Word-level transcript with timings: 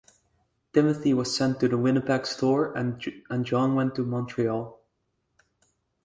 Timothy 0.73 1.13
was 1.13 1.37
sent 1.37 1.59
to 1.59 1.67
the 1.67 1.77
Winnipeg 1.77 2.25
store 2.25 2.75
and 2.75 2.99
John 3.45 3.75
went 3.75 3.93
to 3.93 4.03
Montreal. 4.03 4.81